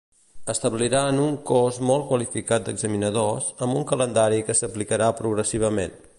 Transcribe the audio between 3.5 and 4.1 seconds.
amb un